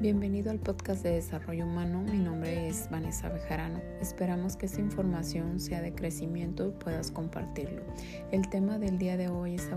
[0.00, 2.00] Bienvenido al podcast de Desarrollo Humano.
[2.00, 3.82] Mi nombre es Vanessa Bejarano.
[4.00, 7.82] Esperamos que esta información sea de crecimiento y puedas compartirlo.
[8.32, 9.69] El tema del día de hoy es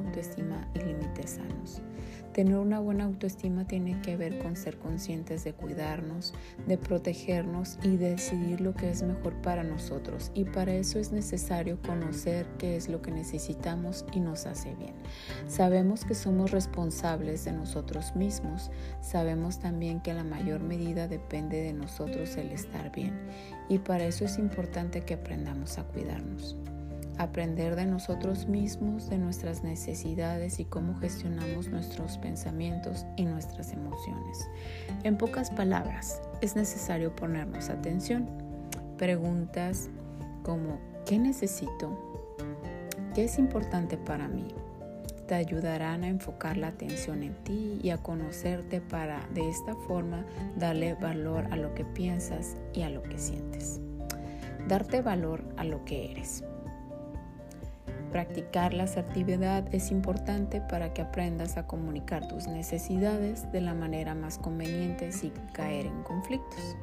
[2.33, 6.33] Tener una buena autoestima tiene que ver con ser conscientes de cuidarnos,
[6.65, 10.31] de protegernos y decidir lo que es mejor para nosotros.
[10.33, 14.95] Y para eso es necesario conocer qué es lo que necesitamos y nos hace bien.
[15.47, 18.71] Sabemos que somos responsables de nosotros mismos.
[18.99, 23.13] Sabemos también que la mayor medida depende de nosotros el estar bien.
[23.69, 26.57] Y para eso es importante que aprendamos a cuidarnos
[27.17, 34.49] aprender de nosotros mismos, de nuestras necesidades y cómo gestionamos nuestros pensamientos y nuestras emociones.
[35.03, 38.27] En pocas palabras, es necesario ponernos atención.
[38.97, 39.89] Preguntas
[40.43, 41.97] como ¿qué necesito?
[43.13, 44.47] ¿Qué es importante para mí?
[45.27, 50.25] Te ayudarán a enfocar la atención en ti y a conocerte para de esta forma
[50.57, 53.79] darle valor a lo que piensas y a lo que sientes.
[54.67, 56.43] Darte valor a lo que eres.
[58.13, 64.13] Practicar la asertividad es importante para que aprendas a comunicar tus necesidades de la manera
[64.13, 66.77] más conveniente sin caer en conflictos.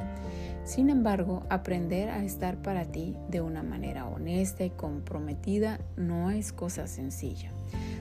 [0.65, 6.53] Sin embargo, aprender a estar para ti de una manera honesta y comprometida no es
[6.53, 7.53] cosa sencilla.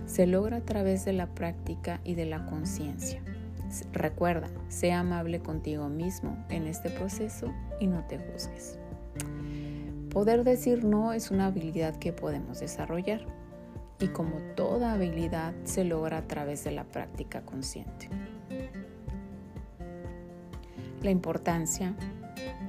[0.08, 3.22] Se logra a través de la práctica y de la conciencia.
[3.94, 8.79] Recuerda, sea amable contigo mismo en este proceso y no te juzgues.
[10.12, 13.22] Poder decir no es una habilidad que podemos desarrollar
[14.00, 18.10] y como toda habilidad se logra a través de la práctica consciente.
[21.04, 21.94] La importancia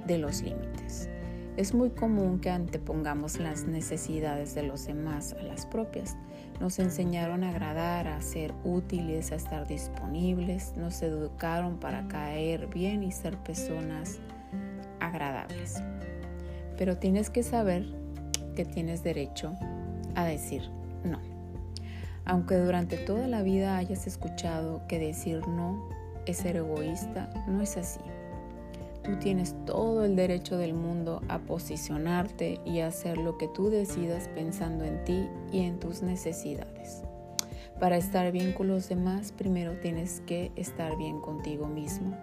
[0.07, 1.09] de los límites.
[1.57, 6.17] Es muy común que antepongamos las necesidades de los demás a las propias.
[6.61, 13.03] Nos enseñaron a agradar, a ser útiles, a estar disponibles, nos educaron para caer bien
[13.03, 14.21] y ser personas
[15.01, 15.83] agradables
[16.81, 17.85] pero tienes que saber
[18.57, 19.53] que tienes derecho
[20.15, 20.63] a decir
[21.05, 21.19] no.
[22.25, 25.91] Aunque durante toda la vida hayas escuchado que decir no
[26.25, 28.01] es ser egoísta, no es así.
[29.05, 33.69] Tú tienes todo el derecho del mundo a posicionarte y a hacer lo que tú
[33.69, 37.03] decidas pensando en ti y en tus necesidades.
[37.79, 42.17] Para estar bien con los demás, primero tienes que estar bien contigo mismo.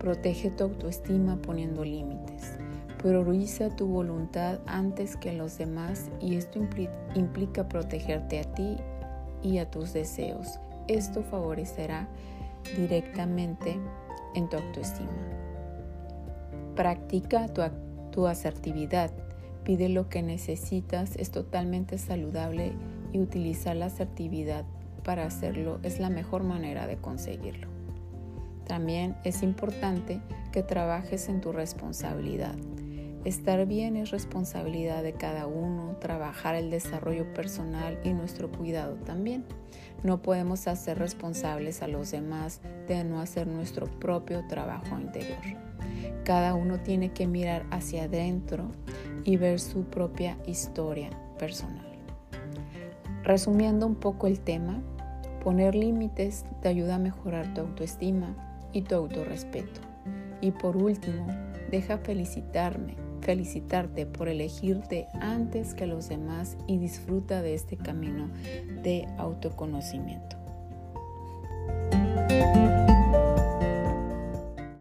[0.00, 2.58] Protege tu autoestima poniendo límites.
[3.02, 6.60] Prioriza tu voluntad antes que los demás y esto
[7.14, 8.76] implica protegerte a ti
[9.42, 10.60] y a tus deseos.
[10.86, 12.08] Esto favorecerá
[12.76, 13.78] directamente
[14.34, 15.08] en tu autoestima.
[16.76, 17.62] Practica tu,
[18.10, 19.10] tu asertividad.
[19.64, 21.16] Pide lo que necesitas.
[21.16, 22.74] Es totalmente saludable
[23.14, 24.66] y utilizar la asertividad
[25.04, 27.68] para hacerlo es la mejor manera de conseguirlo.
[28.66, 30.20] También es importante
[30.52, 32.54] que trabajes en tu responsabilidad.
[33.24, 39.44] Estar bien es responsabilidad de cada uno, trabajar el desarrollo personal y nuestro cuidado también.
[40.02, 45.36] No podemos hacer responsables a los demás de no hacer nuestro propio trabajo interior.
[46.24, 48.70] Cada uno tiene que mirar hacia adentro
[49.24, 51.84] y ver su propia historia personal.
[53.22, 54.80] Resumiendo un poco el tema,
[55.44, 58.34] poner límites te ayuda a mejorar tu autoestima
[58.72, 59.82] y tu autorrespeto.
[60.40, 61.26] Y por último,
[61.70, 68.28] deja felicitarme felicitarte por elegirte antes que los demás y disfruta de este camino
[68.82, 70.36] de autoconocimiento.